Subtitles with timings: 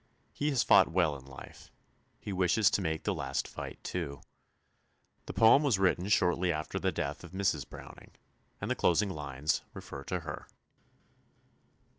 [0.33, 1.71] He has fought well in life;
[2.19, 4.21] he wishes to make the last fight too.
[5.27, 7.69] The poem was written shortly after the death of Mrs.
[7.69, 8.09] Browning,
[8.59, 10.47] and the closing lines refer to her.